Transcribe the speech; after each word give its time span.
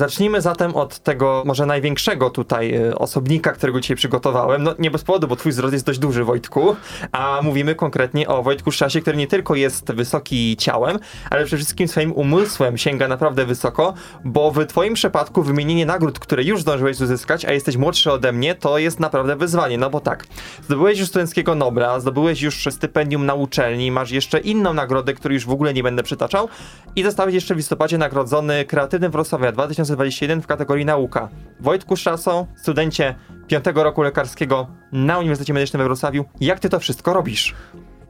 Zacznijmy 0.00 0.40
zatem 0.40 0.76
od 0.76 0.98
tego 0.98 1.42
może 1.46 1.66
największego 1.66 2.30
tutaj 2.30 2.74
y, 2.74 2.98
osobnika, 2.98 3.52
którego 3.52 3.80
dzisiaj 3.80 3.96
przygotowałem. 3.96 4.62
No 4.62 4.74
nie 4.78 4.90
bez 4.90 5.04
powodu, 5.04 5.28
bo 5.28 5.36
twój 5.36 5.52
wzrost 5.52 5.72
jest 5.72 5.86
dość 5.86 5.98
duży, 5.98 6.24
Wojtku. 6.24 6.76
A 7.12 7.40
mówimy 7.42 7.74
konkretnie 7.74 8.28
o 8.28 8.42
Wojtku 8.42 8.72
Szasie, 8.72 9.00
który 9.00 9.16
nie 9.16 9.26
tylko 9.26 9.54
jest 9.54 9.92
wysoki 9.92 10.56
ciałem, 10.56 10.98
ale 11.30 11.44
przede 11.44 11.56
wszystkim 11.56 11.88
swoim 11.88 12.12
umysłem 12.12 12.78
sięga 12.78 13.08
naprawdę 13.08 13.46
wysoko, 13.46 13.94
bo 14.24 14.50
w 14.50 14.66
twoim 14.66 14.94
przypadku 14.94 15.42
wymienienie 15.42 15.86
nagród, 15.86 16.18
które 16.18 16.42
już 16.44 16.62
zdążyłeś 16.62 17.00
uzyskać, 17.00 17.44
a 17.44 17.52
jesteś 17.52 17.76
młodszy 17.76 18.12
ode 18.12 18.32
mnie, 18.32 18.54
to 18.54 18.78
jest 18.78 19.00
naprawdę 19.00 19.36
wyzwanie. 19.36 19.78
No 19.78 19.90
bo 19.90 20.00
tak, 20.00 20.26
zdobyłeś 20.64 20.98
już 20.98 21.08
studenckiego 21.08 21.54
Nobla, 21.54 22.00
zdobyłeś 22.00 22.42
już 22.42 22.68
stypendium 22.70 23.26
na 23.26 23.34
uczelni, 23.34 23.90
masz 23.90 24.10
jeszcze 24.10 24.38
inną 24.38 24.74
nagrodę, 24.74 25.14
której 25.14 25.34
już 25.34 25.46
w 25.46 25.50
ogóle 25.50 25.74
nie 25.74 25.82
będę 25.82 26.02
przytaczał 26.02 26.48
i 26.96 27.02
zostałeś 27.02 27.34
jeszcze 27.34 27.54
w 27.54 27.56
listopadzie 27.56 27.98
nagrodzony 27.98 28.64
Kreatywnym 28.64 29.10
Wrocławia 29.10 29.52
2000 29.52 29.89
2021 29.96 30.42
w 30.42 30.46
kategorii 30.46 30.84
nauka. 30.84 31.28
Wojtku 31.60 31.96
Szasą, 31.96 32.46
studencie 32.56 33.14
piątego 33.46 33.84
roku 33.84 34.02
lekarskiego 34.02 34.66
na 34.92 35.18
Uniwersytecie 35.18 35.54
Medycznym 35.54 35.78
we 35.78 35.84
Wrocławiu. 35.84 36.24
Jak 36.40 36.60
ty 36.60 36.68
to 36.68 36.80
wszystko 36.80 37.12
robisz? 37.12 37.54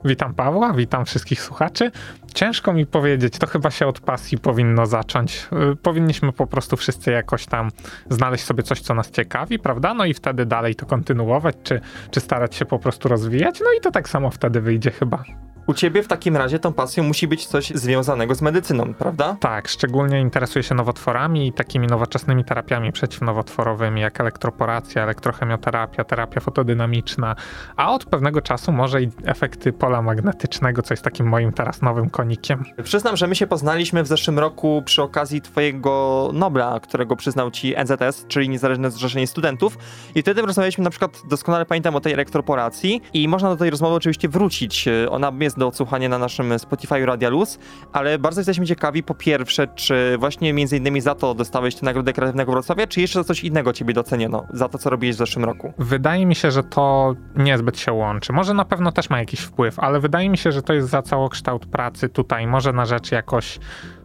Witam 0.04 0.34
Pawła, 0.34 0.72
witam 0.72 1.04
wszystkich 1.04 1.42
słuchaczy. 1.42 1.90
Ciężko 2.34 2.72
mi 2.72 2.86
powiedzieć, 2.86 3.38
to 3.38 3.46
chyba 3.46 3.70
się 3.70 3.86
od 3.86 4.00
pasji 4.00 4.38
powinno 4.38 4.86
zacząć. 4.86 5.48
Y, 5.72 5.76
powinniśmy 5.76 6.32
po 6.32 6.46
prostu 6.46 6.76
wszyscy 6.76 7.10
jakoś 7.10 7.46
tam 7.46 7.70
znaleźć 8.10 8.44
sobie 8.44 8.62
coś, 8.62 8.80
co 8.80 8.94
nas 8.94 9.10
ciekawi, 9.10 9.58
prawda? 9.58 9.94
No 9.94 10.04
i 10.04 10.14
wtedy 10.14 10.46
dalej 10.46 10.74
to 10.74 10.86
kontynuować, 10.86 11.56
czy, 11.62 11.80
czy 12.10 12.20
starać 12.20 12.54
się 12.54 12.64
po 12.64 12.78
prostu 12.78 13.08
rozwijać. 13.08 13.60
No 13.60 13.72
i 13.78 13.80
to 13.80 13.90
tak 13.90 14.08
samo 14.08 14.30
wtedy 14.30 14.60
wyjdzie 14.60 14.90
chyba. 14.90 15.24
U 15.66 15.74
ciebie 15.74 16.02
w 16.02 16.08
takim 16.08 16.36
razie 16.36 16.58
tą 16.58 16.72
pasją 16.72 17.04
musi 17.04 17.28
być 17.28 17.46
coś 17.46 17.70
związanego 17.74 18.34
z 18.34 18.42
medycyną, 18.42 18.94
prawda? 18.94 19.36
Tak, 19.40 19.68
szczególnie 19.68 20.20
interesuję 20.20 20.62
się 20.62 20.74
nowotworami 20.74 21.46
i 21.48 21.52
takimi 21.52 21.86
nowoczesnymi 21.86 22.44
terapiami 22.44 22.92
przeciwnowotworowymi, 22.92 24.00
jak 24.00 24.20
elektroporacja, 24.20 25.02
elektrochemioterapia, 25.02 26.04
terapia 26.04 26.40
fotodynamiczna, 26.40 27.36
a 27.76 27.92
od 27.92 28.04
pewnego 28.04 28.42
czasu 28.42 28.72
może 28.72 29.02
i 29.02 29.08
efekty 29.24 29.72
pola 29.72 30.02
magnetycznego, 30.02 30.82
co 30.82 30.94
jest 30.94 31.04
takim 31.04 31.26
moim 31.26 31.52
teraz 31.52 31.82
nowym 31.82 32.10
konikiem. 32.10 32.64
Przyznam, 32.82 33.16
że 33.16 33.26
my 33.26 33.36
się 33.36 33.46
poznaliśmy 33.46 34.02
w 34.02 34.06
zeszłym 34.06 34.38
roku 34.38 34.82
przy 34.84 35.02
okazji 35.02 35.40
twojego 35.40 36.30
Nobla, 36.32 36.80
którego 36.80 37.16
przyznał 37.16 37.50
ci 37.50 37.74
NZS, 37.84 38.24
czyli 38.28 38.48
Niezależne 38.48 38.90
Zrzeszenie 38.90 39.26
Studentów 39.26 39.78
i 40.14 40.22
wtedy 40.22 40.42
rozmawialiśmy 40.42 40.84
na 40.84 40.90
przykład, 40.90 41.22
doskonale 41.28 41.66
pamiętam 41.66 41.96
o 41.96 42.00
tej 42.00 42.12
elektroporacji 42.12 43.02
i 43.12 43.28
można 43.28 43.48
do 43.48 43.56
tej 43.56 43.70
rozmowy 43.70 43.94
oczywiście 43.94 44.28
wrócić. 44.28 44.88
Ona 45.10 45.32
jest 45.40 45.49
do 45.58 45.66
odsłuchania 45.66 46.08
na 46.08 46.18
naszym 46.18 46.58
Spotify 46.58 47.06
Radia 47.06 47.28
Luz, 47.28 47.58
ale 47.92 48.18
bardzo 48.18 48.40
jesteśmy 48.40 48.66
ciekawi 48.66 49.02
po 49.02 49.14
pierwsze, 49.14 49.66
czy 49.66 50.16
właśnie 50.18 50.52
między 50.52 50.76
innymi 50.76 51.00
za 51.00 51.14
to 51.14 51.34
dostałeś 51.34 51.74
tę 51.74 51.86
Nagrodę 51.86 52.12
Kreatywnego 52.12 52.52
Wrocławia, 52.52 52.86
czy 52.86 53.00
jeszcze 53.00 53.18
za 53.18 53.24
coś 53.24 53.44
innego 53.44 53.72
ciebie 53.72 53.94
doceniono, 53.94 54.46
za 54.52 54.68
to, 54.68 54.78
co 54.78 54.90
robiłeś 54.90 55.16
w 55.16 55.18
zeszłym 55.18 55.44
roku? 55.44 55.72
Wydaje 55.78 56.26
mi 56.26 56.34
się, 56.34 56.50
że 56.50 56.62
to 56.62 57.14
niezbyt 57.36 57.78
się 57.78 57.92
łączy. 57.92 58.32
Może 58.32 58.54
na 58.54 58.64
pewno 58.64 58.92
też 58.92 59.10
ma 59.10 59.18
jakiś 59.18 59.40
wpływ, 59.40 59.78
ale 59.78 60.00
wydaje 60.00 60.30
mi 60.30 60.38
się, 60.38 60.52
że 60.52 60.62
to 60.62 60.72
jest 60.72 60.88
za 60.88 61.02
całokształt 61.02 61.66
pracy 61.66 62.08
tutaj, 62.08 62.46
może 62.46 62.72
na 62.72 62.86
rzecz 62.86 63.12
jakoś 63.12 63.58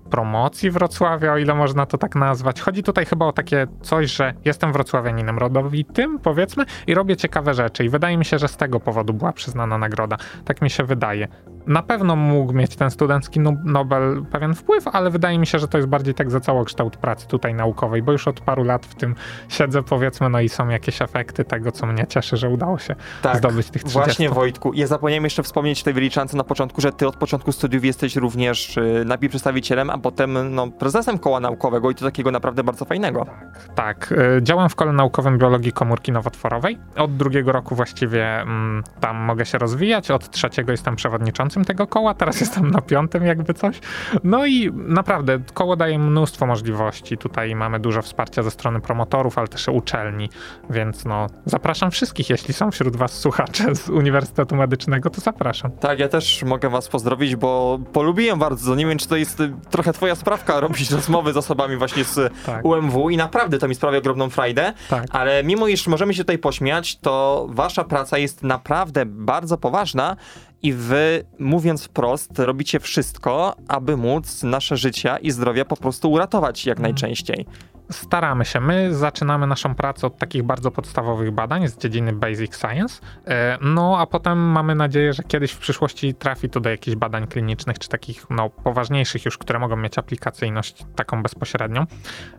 promocji 0.09 0.71
Wrocławia, 0.71 1.33
o 1.33 1.37
ile 1.37 1.55
można 1.55 1.85
to 1.85 1.97
tak 1.97 2.16
nazwać. 2.16 2.61
Chodzi 2.61 2.83
tutaj 2.83 3.05
chyba 3.05 3.25
o 3.25 3.31
takie 3.31 3.67
coś, 3.81 4.11
że 4.11 4.33
jestem 4.45 4.73
wrocławianinem 4.73 5.38
rodowitym, 5.38 6.19
powiedzmy, 6.19 6.66
i 6.88 6.93
robię 6.93 7.17
ciekawe 7.17 7.53
rzeczy. 7.53 7.85
I 7.85 7.89
wydaje 7.89 8.17
mi 8.17 8.25
się, 8.25 8.39
że 8.39 8.47
z 8.47 8.57
tego 8.57 8.79
powodu 8.79 9.13
była 9.13 9.33
przyznana 9.33 9.77
nagroda. 9.77 10.17
Tak 10.45 10.61
mi 10.61 10.69
się 10.69 10.83
wydaje. 10.83 11.27
Na 11.67 11.83
pewno 11.83 12.15
mógł 12.15 12.53
mieć 12.53 12.75
ten 12.75 12.91
studencki 12.91 13.39
Nobel 13.63 14.25
pewien 14.31 14.53
wpływ, 14.53 14.88
ale 14.88 15.09
wydaje 15.09 15.39
mi 15.39 15.47
się, 15.47 15.59
że 15.59 15.67
to 15.67 15.77
jest 15.77 15.89
bardziej 15.89 16.13
tak 16.13 16.31
za 16.31 16.39
całokształt 16.39 16.97
pracy 16.97 17.27
tutaj 17.27 17.53
naukowej, 17.53 18.01
bo 18.01 18.11
już 18.11 18.27
od 18.27 18.39
paru 18.39 18.63
lat 18.63 18.85
w 18.85 18.95
tym 18.95 19.15
siedzę, 19.49 19.83
powiedzmy, 19.83 20.29
no 20.29 20.39
i 20.39 20.49
są 20.49 20.69
jakieś 20.69 21.01
efekty 21.01 21.44
tego, 21.44 21.71
co 21.71 21.85
mnie 21.85 22.07
cieszy, 22.07 22.38
że 22.38 22.49
udało 22.49 22.79
się 22.79 22.95
tak, 23.21 23.38
zdobyć 23.38 23.69
tych 23.69 23.83
30. 23.83 23.99
Właśnie, 23.99 24.29
Wojtku. 24.29 24.73
Ja 24.73 24.88
zapomniałem 24.88 25.23
jeszcze 25.23 25.44
wspomnieć 25.44 25.83
tej 25.83 25.94
wyliczance 25.94 26.38
na 26.38 26.44
początku, 26.44 26.81
że 26.81 26.91
ty 26.91 27.07
od 27.07 27.15
początku 27.15 27.51
studiów 27.51 27.85
jesteś 27.85 28.15
również 28.15 28.77
y, 28.77 29.05
przedstawicielem, 29.29 29.89
a 29.95 29.97
potem 29.97 30.56
no, 30.56 30.67
prezesem 30.67 31.19
koła 31.19 31.39
naukowego 31.39 31.91
i 31.91 31.95
to 31.95 32.06
takiego 32.06 32.31
naprawdę 32.31 32.63
bardzo 32.63 32.85
fajnego. 32.85 33.25
Tak, 33.25 33.69
tak. 33.75 34.11
Y, 34.38 34.44
działam 34.44 34.69
w 34.69 34.75
kole 34.75 34.91
naukowym 34.91 35.38
biologii 35.38 35.72
komórki 35.72 36.11
nowotworowej. 36.11 36.78
Od 36.95 37.17
drugiego 37.17 37.51
roku 37.51 37.75
właściwie 37.75 38.41
mm, 38.41 38.83
tam 39.00 39.17
mogę 39.17 39.45
się 39.45 39.57
rozwijać, 39.57 40.11
od 40.11 40.29
trzeciego 40.29 40.72
jestem 40.72 40.95
przewodniczącym 40.95 41.66
tego 41.66 41.88
koła, 41.88 42.13
teraz 42.13 42.39
jestem 42.41 42.72
na 42.72 42.81
piątym 42.81 43.25
jakby 43.25 43.53
coś. 43.53 43.79
No 44.23 44.45
i 44.45 44.72
naprawdę 44.73 45.39
koło 45.53 45.75
daje 45.75 46.00
mnóstwo 46.00 46.45
możliwości. 46.45 47.17
Tutaj 47.17 47.56
mamy 47.56 47.79
dużo 47.79 48.01
wsparcia 48.01 48.44
ze 48.44 48.51
strony 48.51 48.81
promotorów, 48.81 49.38
ale 49.38 49.47
też 49.47 49.67
uczelni, 49.67 50.29
więc 50.69 51.06
no 51.06 51.27
zapraszam 51.45 51.91
wszystkich, 51.91 52.29
jeśli 52.29 52.53
są 52.53 52.72
wśród 52.72 52.95
was 52.95 53.19
słuchacze 53.19 53.75
z 53.75 53.89
Uniwersytetu 53.89 54.56
Medycznego, 54.56 55.09
to 55.09 55.22
zapraszam. 55.22 55.72
Tak, 55.72 56.00
ja 56.00 56.07
też 56.07 56.44
mogę 56.44 56.69
was 56.69 56.88
pozdrowić, 56.88 57.35
bo 57.35 57.79
polubiłem 57.94 58.39
bardzo. 58.39 58.75
Nie 58.75 58.85
wiem, 58.85 58.97
czy 58.97 59.07
to 59.07 59.16
jest 59.16 59.44
trochę 59.69 59.84
twoja 59.94 60.16
sprawka 60.16 60.59
robić 60.66 60.91
rozmowy 60.91 61.34
z 61.34 61.38
osobami 61.38 61.78
właśnie 61.78 62.03
z 62.03 62.34
tak. 62.46 62.66
UMW 62.66 63.09
i 63.09 63.18
naprawdę 63.18 63.59
to 63.59 63.68
mi 63.68 63.75
sprawia 63.75 63.97
ogromną 63.97 64.29
frajdę, 64.29 64.73
tak. 64.90 65.06
ale 65.09 65.44
mimo 65.44 65.68
iż 65.68 65.88
możemy 65.88 66.13
się 66.13 66.23
tutaj 66.23 66.38
pośmiać, 66.38 66.97
to 66.97 67.46
wasza 67.50 67.84
praca 67.84 68.18
jest 68.18 68.44
naprawdę 68.44 69.06
bardzo 69.06 69.57
poważna 69.57 70.16
i 70.65 70.73
wy, 70.73 71.23
mówiąc 71.39 71.83
wprost, 71.83 72.39
robicie 72.39 72.79
wszystko, 72.79 73.55
aby 73.67 73.97
móc 73.97 74.43
nasze 74.43 74.77
życia 74.77 75.17
i 75.17 75.31
zdrowia 75.31 75.65
po 75.65 75.77
prostu 75.77 76.11
uratować 76.11 76.65
jak 76.65 76.77
mhm. 76.77 76.91
najczęściej. 76.91 77.45
Staramy 77.91 78.45
się. 78.45 78.59
My 78.59 78.95
zaczynamy 78.95 79.47
naszą 79.47 79.75
pracę 79.75 80.07
od 80.07 80.17
takich 80.17 80.43
bardzo 80.43 80.71
podstawowych 80.71 81.31
badań 81.31 81.67
z 81.67 81.77
dziedziny 81.77 82.13
Basic 82.13 82.57
Science. 82.57 83.01
E, 83.27 83.57
no 83.61 83.97
a 83.99 84.05
potem 84.05 84.37
mamy 84.37 84.75
nadzieję, 84.75 85.13
że 85.13 85.23
kiedyś 85.23 85.51
w 85.51 85.57
przyszłości 85.57 86.13
trafi 86.13 86.49
to 86.49 86.59
do 86.59 86.69
jakichś 86.69 86.97
badań 86.97 87.27
klinicznych, 87.27 87.79
czy 87.79 87.89
takich 87.89 88.25
no, 88.29 88.49
poważniejszych 88.49 89.25
już, 89.25 89.37
które 89.37 89.59
mogą 89.59 89.75
mieć 89.75 89.97
aplikacyjność 89.97 90.85
taką 90.95 91.23
bezpośrednią. 91.23 91.85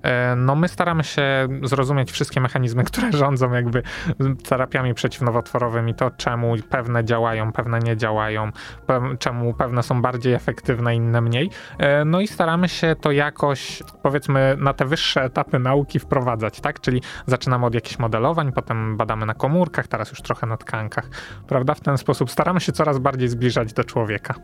E, 0.02 0.36
no 0.36 0.54
my 0.54 0.68
staramy 0.68 1.04
się 1.04 1.48
zrozumieć 1.62 2.12
wszystkie 2.12 2.40
mechanizmy, 2.40 2.84
które 2.90 3.12
rządzą 3.12 3.52
jakby 3.52 3.82
terapiami 4.48 4.94
przeciwnowotworowymi, 4.94 5.94
to 5.94 6.10
czemu 6.10 6.54
pewne 6.70 7.04
działają, 7.04 7.52
pewne 7.52 7.78
nie 7.78 7.96
działają, 7.96 8.15
czemu 9.18 9.54
pewne 9.54 9.82
są 9.82 10.02
bardziej 10.02 10.34
efektywne, 10.34 10.96
inne 10.96 11.20
mniej. 11.20 11.50
E, 11.78 12.04
no 12.04 12.20
i 12.20 12.26
staramy 12.26 12.68
się 12.68 12.96
to 13.00 13.10
jakoś, 13.10 13.82
powiedzmy, 14.02 14.56
na 14.58 14.72
te 14.72 14.84
wyższe 14.84 15.22
etapy 15.24 15.58
nauki 15.58 15.98
wprowadzać, 15.98 16.60
tak? 16.60 16.80
Czyli 16.80 17.02
zaczynamy 17.26 17.66
od 17.66 17.74
jakichś 17.74 17.98
modelowań, 17.98 18.52
potem 18.52 18.96
badamy 18.96 19.26
na 19.26 19.34
komórkach, 19.34 19.88
teraz 19.88 20.10
już 20.10 20.22
trochę 20.22 20.46
na 20.46 20.56
tkankach, 20.56 21.10
prawda? 21.48 21.74
W 21.74 21.80
ten 21.80 21.98
sposób 21.98 22.30
staramy 22.30 22.60
się 22.60 22.72
coraz 22.72 22.98
bardziej 22.98 23.28
zbliżać 23.28 23.72
do 23.72 23.84
człowieka. 23.84 24.34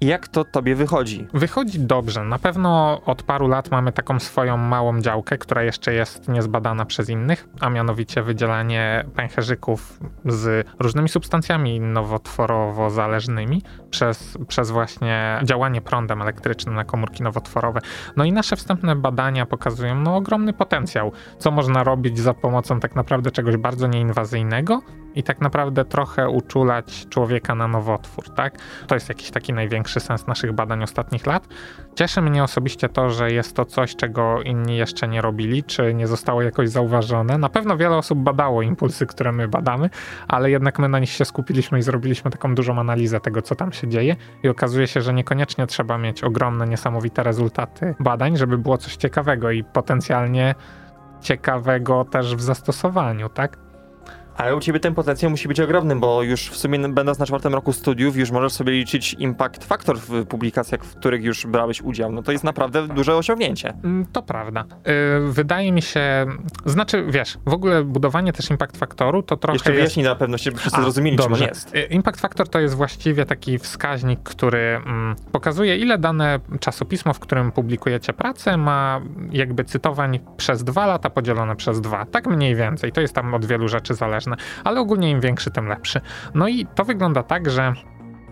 Jak 0.00 0.28
to 0.28 0.44
tobie 0.44 0.74
wychodzi? 0.74 1.26
Wychodzi 1.34 1.80
dobrze. 1.80 2.24
Na 2.24 2.38
pewno 2.38 3.00
od 3.06 3.22
paru 3.22 3.48
lat 3.48 3.70
mamy 3.70 3.92
taką 3.92 4.20
swoją 4.20 4.56
małą 4.56 5.00
działkę, 5.00 5.38
która 5.38 5.62
jeszcze 5.62 5.94
jest 5.94 6.28
niezbadana 6.28 6.84
przez 6.84 7.08
innych, 7.08 7.48
a 7.60 7.70
mianowicie 7.70 8.22
wydzielanie 8.22 9.04
pęcherzyków 9.16 10.00
z 10.24 10.66
różnymi 10.78 11.08
substancjami 11.08 11.80
nowotworowo-zależnymi 11.80 13.62
przez, 13.90 14.38
przez 14.48 14.70
właśnie 14.70 15.40
działanie 15.44 15.80
prądem 15.80 16.22
elektrycznym 16.22 16.74
na 16.74 16.84
komórki 16.84 17.22
nowotworowe. 17.22 17.80
No 18.16 18.24
i 18.24 18.32
nasze 18.32 18.56
wstępne 18.56 18.96
badania 18.96 19.46
pokazują 19.46 19.94
no, 19.94 20.16
ogromny 20.16 20.52
potencjał, 20.52 21.12
co 21.38 21.50
można 21.50 21.84
robić 21.84 22.18
za 22.18 22.34
pomocą 22.34 22.80
tak 22.80 22.96
naprawdę 22.96 23.30
czegoś 23.30 23.56
bardzo 23.56 23.86
nieinwazyjnego 23.86 24.80
i 25.14 25.22
tak 25.22 25.40
naprawdę 25.40 25.84
trochę 25.84 26.28
uczulać 26.28 27.06
człowieka 27.08 27.54
na 27.54 27.68
nowotwór, 27.68 28.30
tak? 28.34 28.58
To 28.86 28.94
jest 28.94 29.08
jakiś 29.08 29.30
taki 29.30 29.52
największy 29.52 30.00
sens 30.00 30.26
naszych 30.26 30.52
badań 30.52 30.82
ostatnich 30.82 31.26
lat. 31.26 31.48
Cieszy 31.94 32.22
mnie 32.22 32.44
osobiście 32.44 32.88
to, 32.88 33.10
że 33.10 33.32
jest 33.32 33.56
to 33.56 33.64
coś, 33.64 33.96
czego 33.96 34.42
inni 34.42 34.76
jeszcze 34.76 35.08
nie 35.08 35.20
robili, 35.20 35.64
czy 35.64 35.94
nie 35.94 36.06
zostało 36.06 36.42
jakoś 36.42 36.68
zauważone. 36.68 37.38
Na 37.38 37.48
pewno 37.48 37.76
wiele 37.76 37.96
osób 37.96 38.18
badało 38.18 38.62
impulsy, 38.62 39.06
które 39.06 39.32
my 39.32 39.48
badamy, 39.48 39.90
ale 40.28 40.50
jednak 40.50 40.78
my 40.78 40.88
na 40.88 40.98
nich 40.98 41.10
się 41.10 41.24
skupiliśmy 41.24 41.78
i 41.78 41.82
zrobiliśmy 41.82 42.30
taką 42.30 42.54
dużą 42.54 42.78
analizę 42.78 43.20
tego, 43.20 43.42
co 43.42 43.54
tam 43.54 43.72
się 43.72 43.88
dzieje 43.88 44.16
i 44.42 44.48
okazuje 44.48 44.86
się, 44.86 45.00
że 45.00 45.12
niekoniecznie 45.14 45.66
trzeba 45.66 45.98
mieć 45.98 46.24
ogromne, 46.24 46.66
niesamowite 46.66 47.22
rezultaty 47.22 47.94
badań, 48.00 48.36
żeby 48.36 48.58
było 48.58 48.78
coś 48.78 48.96
ciekawego 48.96 49.50
i 49.50 49.64
potencjalnie 49.64 50.54
ciekawego 51.20 52.04
też 52.04 52.36
w 52.36 52.40
zastosowaniu, 52.40 53.28
tak? 53.28 53.69
Ale 54.36 54.56
u 54.56 54.60
ciebie 54.60 54.80
ten 54.80 54.94
potencjał 54.94 55.30
musi 55.30 55.48
być 55.48 55.60
ogromny, 55.60 55.96
bo 55.96 56.22
już 56.22 56.50
w 56.50 56.56
sumie 56.56 56.78
będąc 56.88 57.18
na 57.18 57.26
czwartym 57.26 57.54
roku 57.54 57.72
studiów, 57.72 58.16
już 58.16 58.30
możesz 58.30 58.52
sobie 58.52 58.72
liczyć 58.72 59.14
impact 59.18 59.64
factor 59.64 59.98
w 59.98 60.26
publikacjach, 60.26 60.84
w 60.84 60.94
których 60.96 61.24
już 61.24 61.46
brałeś 61.46 61.82
udział. 61.82 62.12
No 62.12 62.22
to 62.22 62.32
jest 62.32 62.44
naprawdę 62.44 62.88
duże 62.88 63.16
osiągnięcie. 63.16 63.72
Mm, 63.84 64.06
To 64.12 64.22
prawda. 64.22 64.64
Y, 64.88 65.32
Wydaje 65.32 65.72
mi 65.72 65.82
się, 65.82 66.26
znaczy 66.66 67.04
wiesz, 67.08 67.38
w 67.46 67.52
ogóle 67.52 67.84
budowanie 67.84 68.32
też 68.32 68.50
impact 68.50 68.76
faktoru 68.76 69.22
to 69.22 69.36
trochę 69.36 69.54
Jeszcze 69.54 69.70
jest... 69.70 69.76
wyjaśnij 69.78 70.04
na 70.04 70.14
pewno, 70.14 70.38
żeby 70.38 70.56
wszyscy 70.58 70.78
A, 70.78 70.82
zrozumieli, 70.82 71.16
czym 71.16 71.24
on 71.26 71.30
dobrze. 71.30 71.46
jest. 71.48 71.74
Y, 71.74 71.82
Impact 71.82 72.20
Factor 72.20 72.48
to 72.48 72.60
jest 72.60 72.74
właściwie 72.74 73.26
taki 73.26 73.58
wskaźnik, 73.58 74.20
który 74.22 74.58
mm, 74.86 75.16
pokazuje, 75.32 75.76
ile 75.76 75.98
dane 75.98 76.40
czasopismo, 76.60 77.12
w 77.14 77.18
którym 77.18 77.52
publikujecie 77.52 78.12
pracę, 78.12 78.56
ma 78.56 79.00
jakby 79.32 79.64
cytowań 79.64 80.20
przez 80.36 80.64
dwa 80.64 80.86
lata 80.86 81.10
podzielone 81.10 81.56
przez 81.56 81.80
dwa. 81.80 82.06
Tak 82.06 82.26
mniej 82.26 82.54
więcej. 82.54 82.92
To 82.92 83.00
jest 83.00 83.14
tam 83.14 83.34
od 83.34 83.44
wielu 83.44 83.68
rzeczy 83.68 83.94
zależne, 83.94 84.19
ale 84.64 84.80
ogólnie 84.80 85.10
im 85.10 85.20
większy, 85.20 85.50
tym 85.50 85.66
lepszy. 85.66 86.00
No 86.34 86.48
i 86.48 86.66
to 86.74 86.84
wygląda 86.84 87.22
tak, 87.22 87.50
że 87.50 87.74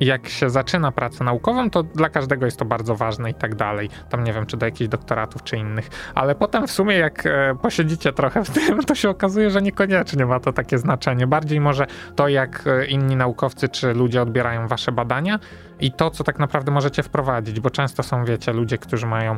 jak 0.01 0.29
się 0.29 0.51
zaczyna 0.51 0.93
pracę 0.93 1.25
naukową, 1.25 1.71
to 1.71 1.83
dla 1.83 2.09
każdego 2.09 2.45
jest 2.45 2.59
to 2.59 2.65
bardzo 2.65 2.97
ważne 2.97 3.31
i 3.31 3.35
tak 3.35 3.55
dalej. 3.55 3.89
Tam 4.11 4.25
nie 4.25 4.33
wiem, 4.33 4.47
czy 4.47 4.57
do 4.57 4.67
jakichś 4.67 4.89
doktoratów, 4.89 5.43
czy 5.43 5.57
innych. 5.57 5.89
Ale 6.15 6.35
potem 6.35 6.67
w 6.67 6.71
sumie, 6.71 6.97
jak 6.97 7.27
e, 7.27 7.57
posiedzicie 7.63 8.13
trochę 8.13 8.45
w 8.45 8.51
tym, 8.51 8.83
to 8.89 8.95
się 8.95 9.11
okazuje, 9.11 9.51
że 9.51 9.63
niekoniecznie 9.63 10.27
ma 10.27 10.41
to 10.41 10.53
takie 10.53 10.79
znaczenie. 10.79 11.27
Bardziej 11.27 11.61
może 11.61 11.87
to, 12.17 12.29
jak 12.29 12.65
e, 12.67 12.87
inni 12.87 13.17
naukowcy 13.17 13.69
czy 13.69 13.95
ludzie 13.95 14.23
odbierają 14.23 14.69
wasze 14.69 14.93
badania 14.93 15.39
i 15.81 15.93
to, 15.93 16.11
co 16.11 16.25
tak 16.25 16.39
naprawdę 16.39 16.73
możecie 16.73 17.03
wprowadzić, 17.03 17.61
bo 17.61 17.71
często 17.71 18.03
są, 18.03 18.25
wiecie, 18.25 18.53
ludzie, 18.53 18.79
którzy 18.79 19.07
mają 19.07 19.37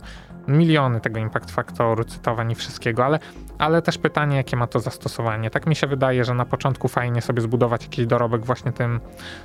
miliony 0.49 1.01
tego 1.01 1.21
impact 1.21 1.51
faktoru, 1.51 2.05
cytowań 2.05 2.51
i 2.51 2.55
wszystkiego, 2.55 3.05
ale, 3.05 3.19
ale 3.59 3.83
też 3.83 3.99
pytanie, 3.99 4.37
jakie 4.37 4.57
ma 4.57 4.67
to 4.67 4.81
zastosowanie. 4.81 5.51
Tak 5.51 5.67
mi 5.67 5.77
się 5.77 5.87
wydaje, 5.87 6.25
że 6.25 6.35
na 6.35 6.45
początku 6.45 6.89
fajnie 6.89 7.23
sobie 7.23 7.43
zbudować 7.43 7.83
jakiś 7.83 8.07
dorobek 8.07 8.45
właśnie 8.45 8.73
tym, 8.73 9.01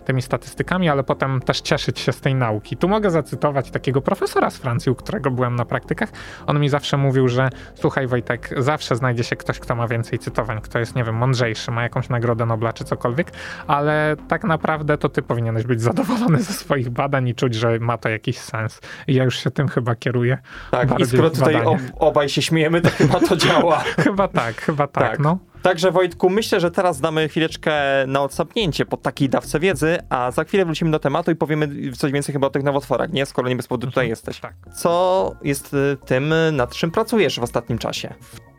tymi 0.06 0.21
statystykami, 0.21 0.89
ale 0.89 1.03
potem 1.03 1.42
też 1.42 1.62
cieszyć 1.62 2.00
się 2.00 2.12
z 2.12 2.21
tej 2.21 2.36
nauki. 2.36 2.77
Tu 2.77 2.88
mogę 2.88 3.12
zacytować 3.12 3.71
takiego 3.71 4.01
profesora 4.01 4.50
z 4.50 4.57
Francji, 4.57 4.92
u 4.92 4.95
którego 4.95 5.31
byłem 5.31 5.56
na 5.56 5.65
praktykach. 5.65 6.09
On 6.47 6.59
mi 6.59 6.69
zawsze 6.69 6.97
mówił, 6.97 7.27
że 7.27 7.50
słuchaj 7.75 8.07
Wojtek, 8.07 8.50
zawsze 8.57 8.95
znajdzie 8.95 9.24
się 9.24 9.36
ktoś, 9.36 9.59
kto 9.59 9.75
ma 9.75 9.88
więcej 9.88 10.19
cytowań, 10.19 10.62
kto 10.62 10.80
jest, 10.80 10.95
nie 10.95 11.03
wiem, 11.03 11.15
mądrzejszy, 11.15 11.71
ma 11.71 11.83
jakąś 11.83 12.09
nagrodę 12.09 12.45
Nobla 12.45 12.74
czy 12.74 12.83
cokolwiek, 12.83 13.31
ale 13.68 14.15
tak 14.27 14.44
naprawdę 14.44 14.97
to 14.97 15.09
ty 15.09 15.21
powinieneś 15.21 15.63
być 15.63 15.81
zadowolony 15.81 16.42
ze 16.42 16.53
swoich 16.53 16.85
badań 16.90 17.28
i 17.28 17.36
czuć, 17.36 17.56
że 17.56 17.80
ma 17.80 17.98
to 17.98 18.10
jakiś 18.10 18.38
sens. 18.38 18.82
I 19.08 19.14
ja 19.14 19.24
już 19.24 19.40
się 19.44 19.52
tym 19.52 19.68
chyba 19.68 19.96
kieruję. 19.96 20.38
Tak, 20.72 21.00
i 21.00 21.06
skoro 21.06 21.30
tutaj 21.30 21.56
ob, 21.56 21.78
obaj 22.00 22.30
się 22.30 22.42
śmiejemy, 22.42 22.82
to 22.82 22.90
chyba 22.90 23.20
to 23.20 23.38
działa. 23.38 23.84
Chyba 24.06 24.28
tak, 24.28 24.62
chyba 24.62 24.88
tak, 24.88 25.10
Tak. 25.10 25.20
no. 25.20 25.38
Także 25.62 25.92
Wojtku, 25.92 26.30
myślę, 26.30 26.60
że 26.60 26.72
teraz 26.72 27.02
damy 27.02 27.30
chwileczkę 27.30 27.74
na 28.08 28.22
odsapnięcie 28.22 28.86
po 28.86 28.98
takiej 28.98 29.30
dawce 29.30 29.60
wiedzy, 29.60 29.98
a 30.10 30.32
za 30.32 30.44
chwilę 30.44 30.66
wrócimy 30.66 30.92
do 30.92 31.00
tematu 31.00 31.32
i 31.32 31.36
powiemy 31.36 31.92
coś 31.92 32.12
więcej 32.12 32.34
chyba 32.34 32.48
o 32.48 32.50
tych 32.50 32.64
nowotworach, 32.64 33.14
nie? 33.14 33.26
Skoro 33.26 33.50
nie 33.50 33.56
bez 33.56 33.68
powodu 33.68 33.88
tutaj 33.88 34.10
jesteś. 34.10 34.40
Tak. 34.40 34.54
Co 34.76 35.31
jest 35.44 35.74
y, 35.74 35.98
tym, 36.06 36.34
nad 36.52 36.76
czym 36.76 36.92
pracujesz 36.92 37.40
w 37.40 37.44
ostatnim 37.44 37.78
czasie? 37.78 38.14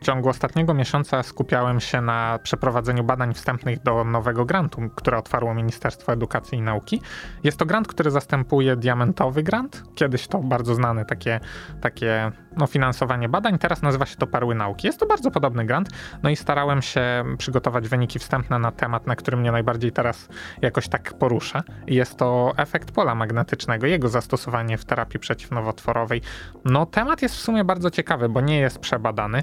Ciągu 0.06 0.28
ostatniego 0.28 0.74
miesiąca 0.74 1.22
skupiałem 1.22 1.80
się 1.80 2.00
na 2.00 2.38
przeprowadzeniu 2.42 3.04
badań 3.04 3.34
wstępnych 3.34 3.82
do 3.82 4.04
nowego 4.04 4.44
grantu, 4.44 4.82
które 4.94 5.18
otwarło 5.18 5.54
Ministerstwo 5.54 6.12
Edukacji 6.12 6.58
i 6.58 6.62
Nauki. 6.62 7.02
Jest 7.44 7.58
to 7.58 7.66
grant, 7.66 7.88
który 7.88 8.10
zastępuje 8.10 8.76
diamentowy 8.76 9.42
grant. 9.42 9.82
Kiedyś 9.94 10.28
to 10.28 10.38
bardzo 10.38 10.74
znane 10.74 11.04
takie, 11.04 11.40
takie 11.80 12.32
no, 12.56 12.66
finansowanie 12.66 13.28
badań, 13.28 13.58
teraz 13.58 13.82
nazywa 13.82 14.06
się 14.06 14.16
to 14.16 14.26
Perły 14.26 14.54
Nauki. 14.54 14.86
Jest 14.86 15.00
to 15.00 15.06
bardzo 15.06 15.30
podobny 15.30 15.64
grant, 15.64 15.88
no 16.22 16.30
i 16.30 16.36
starałem 16.36 16.82
się 16.82 17.24
przygotować 17.38 17.88
wyniki 17.88 18.18
wstępne 18.18 18.58
na 18.58 18.72
temat, 18.72 19.06
na 19.06 19.16
którym 19.16 19.40
mnie 19.40 19.52
najbardziej 19.52 19.92
teraz 19.92 20.28
jakoś 20.62 20.88
tak 20.88 21.18
porusza. 21.18 21.62
Jest 21.86 22.16
to 22.16 22.52
efekt 22.56 22.90
pola 22.90 23.14
magnetycznego, 23.14 23.86
jego 23.86 24.08
zastosowanie 24.08 24.78
w 24.78 24.84
terapii 24.84 25.20
przeciwnowotworowej. 25.20 26.22
No 26.64 26.86
temat 26.86 27.22
jest 27.22 27.34
w 27.34 27.40
sumie 27.40 27.64
bardzo 27.64 27.90
ciekawy, 27.90 28.28
bo 28.28 28.40
nie 28.40 28.58
jest 28.58 28.78
przebadany. 28.78 29.42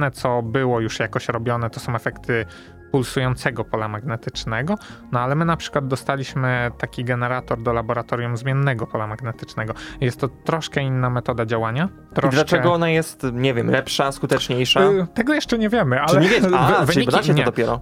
Jedyne, 0.00 0.10
co 0.10 0.42
było 0.42 0.80
już 0.80 0.98
jakoś 0.98 1.28
robione, 1.28 1.70
to 1.70 1.80
są 1.80 1.94
efekty 1.94 2.46
pulsującego 2.92 3.64
pola 3.64 3.88
magnetycznego, 3.88 4.74
no 5.12 5.20
ale 5.20 5.34
my 5.34 5.44
na 5.44 5.56
przykład 5.56 5.86
dostaliśmy 5.88 6.70
taki 6.78 7.04
generator 7.04 7.62
do 7.62 7.72
laboratorium 7.72 8.36
zmiennego 8.36 8.86
pola 8.86 9.06
magnetycznego. 9.06 9.74
Jest 10.00 10.20
to 10.20 10.28
troszkę 10.28 10.82
inna 10.82 11.10
metoda 11.10 11.46
działania. 11.46 11.88
I 12.12 12.14
Troszkę... 12.14 12.34
dlaczego 12.36 12.72
ona 12.72 12.88
jest, 12.88 13.26
nie 13.32 13.54
wiem, 13.54 13.70
lepsza, 13.70 14.12
skuteczniejsza? 14.12 14.80
Y, 14.82 15.06
Tego 15.14 15.34
jeszcze 15.34 15.58
nie 15.58 15.68
wiemy, 15.68 15.96
Czy 15.96 16.02
ale 16.02 16.20
nie 16.20 16.28
wiecie? 16.28 16.48
A, 16.58 16.84
wy- 16.84 16.92
czyli 16.92 17.06
badacie 17.06 17.32
to 17.32 17.38
nie. 17.38 17.44
dopiero. 17.44 17.80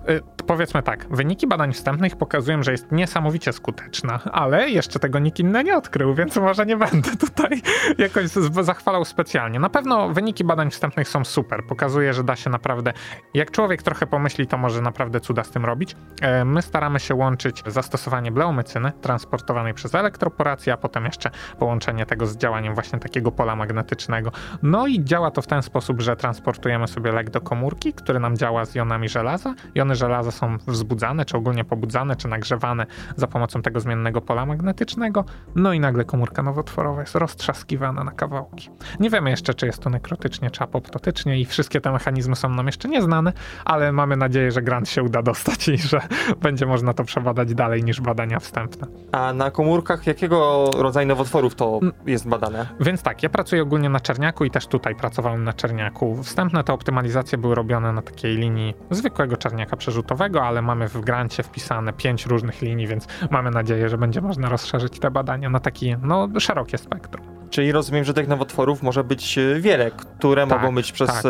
Powiedzmy 0.49 0.83
tak, 0.83 1.06
wyniki 1.11 1.47
badań 1.47 1.73
wstępnych 1.73 2.17
pokazują, 2.17 2.62
że 2.62 2.73
jest 2.73 2.93
niesamowicie 2.93 3.53
skuteczna, 3.53 4.21
ale 4.33 4.71
jeszcze 4.71 4.99
tego 4.99 5.19
nikt 5.19 5.41
inny 5.41 5.65
nie 5.65 5.77
odkrył, 5.77 6.15
więc 6.15 6.37
może 6.37 6.67
nie 6.67 6.77
będę 6.77 7.17
tutaj 7.17 7.62
jakoś 7.99 8.27
zachwalał 8.62 9.05
specjalnie. 9.05 9.61
Na 9.61 9.69
pewno 9.69 10.09
wyniki 10.09 10.45
badań 10.45 10.71
wstępnych 10.71 11.09
są 11.09 11.25
super, 11.25 11.65
pokazuje, 11.69 12.15
że 12.15 12.25
da 12.25 12.37
się 12.37 12.50
naprawdę, 12.50 12.93
jak 13.35 13.50
człowiek 13.50 13.83
trochę 13.83 14.06
pomyśli, 14.06 14.47
to 14.47 14.59
może 14.59 14.81
naprawdę 14.81 15.21
cuda 15.21 15.45
z 15.45 15.50
tym 15.50 15.65
robić. 15.65 15.97
E, 16.21 16.45
My 16.45 16.62
staramy 16.62 17.01
się 17.01 17.15
łączyć 17.15 17.62
zastosowanie 17.67 18.33
bleomycyny 18.33 18.93
transportowanej 18.93 19.75
przez 19.75 19.94
elektroporację, 19.94 20.73
a 20.73 20.77
potem 20.77 21.05
jeszcze 21.05 21.31
połączenie 21.59 22.06
tego 22.06 22.27
z 22.27 22.37
działaniem 22.37 22.75
właśnie 22.75 22.99
takiego 22.99 23.33
pola 23.33 23.56
magnetycznego. 23.56 24.33
No 24.62 24.87
i 24.87 25.05
działa 25.05 25.31
to 25.31 25.43
w 25.43 25.47
ten 25.47 25.62
sposób, 25.62 26.01
że 26.03 26.17
transportujemy 26.17 26.89
sobie 26.89 27.12
lek 27.12 27.31
do 27.31 27.41
komórki, 27.41 27.93
który 27.93 28.21
nam 28.21 28.37
działa 28.37 28.65
z 28.65 28.75
jonami 28.75 29.09
żelaza. 29.09 29.55
Jony 29.75 29.94
żelaza 29.94 30.38
są 30.38 30.58
wzbudzane, 30.67 31.25
czy 31.25 31.37
ogólnie 31.37 31.64
pobudzane, 31.64 32.17
czy 32.17 32.29
nagrzewane 32.29 32.87
za 33.17 33.26
pomocą 33.26 33.62
tego 33.62 33.81
zmiennego 33.81 34.20
pola 34.20 34.46
magnetycznego. 34.46 35.25
No 35.55 35.73
i 35.73 35.81
nagle 35.81 36.05
komórka 36.05 36.43
nowotworowa 36.43 37.00
jest 37.00 37.14
roztrzaskiwana 37.14 38.05
na 38.05 38.11
kawałki. 38.12 38.70
Nie 39.00 39.11
wiemy 39.11 39.31
jeszcze, 39.31 39.55
czy 39.55 39.67
jest 39.67 39.82
to 39.82 39.90
nekrotycznie, 39.90 40.50
czy 40.50 40.62
apoptotycznie 40.64 41.40
i 41.40 41.44
wszystkie 41.44 41.81
te 41.81 41.93
mechanizmy 41.93 42.37
są 42.37 42.49
nam 42.49 42.67
jeszcze 42.67 42.88
nieznane, 42.88 43.32
ale 43.64 43.93
mamy 43.93 44.17
nadzieję, 44.17 44.52
że 44.52 44.62
grant 44.62 44.88
się 44.88 45.02
uda 45.02 45.23
dostać 45.23 45.69
i 45.69 45.79
że 45.79 46.00
będzie 46.43 46.67
można 46.67 46.93
to 46.94 47.05
przebadać 47.05 47.55
dalej 47.55 47.84
niż 47.84 48.00
badania 48.00 48.38
wstępne. 48.41 48.87
A 49.12 49.32
na 49.32 49.50
komórkach 49.50 50.06
jakiego 50.06 50.70
rodzaju 50.76 51.08
nowotworów 51.08 51.55
to 51.55 51.79
Mm. 51.82 51.93
jest 52.06 52.29
badane? 52.29 52.67
Więc 52.81 53.02
tak, 53.02 53.23
ja 53.23 53.29
pracuję 53.29 53.62
ogólnie 53.62 53.88
na 53.88 54.00
czerniaku 54.00 54.44
i 54.44 54.50
też 54.50 54.67
tutaj 54.67 54.94
pracowałem 54.94 55.44
na 55.44 55.52
czerniaku. 55.52 56.23
Wstępne 56.23 56.64
te 56.64 56.73
optymalizacje 56.73 57.38
były 57.38 57.55
robione 57.55 57.93
na 57.93 58.02
takiej 58.02 58.37
linii 58.37 58.75
zwykłego 58.91 59.37
czerniaka 59.37 59.76
przerzutowego, 59.76 60.28
ale 60.37 60.63
mamy 60.63 60.89
w 60.89 61.01
grancie 61.01 61.43
wpisane 61.43 61.93
pięć 61.93 62.27
różnych 62.27 62.63
linii, 62.63 62.87
więc 62.87 63.07
mamy 63.31 63.51
nadzieję, 63.51 63.89
że 63.89 63.99
będzie 63.99 64.21
można 64.21 64.49
rozszerzyć 64.49 64.99
te 64.99 65.11
badania 65.11 65.51
na 65.51 65.61
takie, 65.61 65.99
no, 66.03 66.29
szerokie 66.39 66.79
spektrum. 66.79 67.27
Czyli 67.51 67.73
rozumiem, 67.73 68.05
że 68.05 68.15
tych 68.15 68.29
nowotworów 68.29 68.82
może 68.82 69.05
być 69.05 69.39
y, 69.39 69.61
wiele, 69.61 69.91
które 69.91 70.47
Tak, 70.47 70.61
mogą 70.61 70.75
być 70.75 70.93
przez 70.93 71.08
tak. 71.08 71.27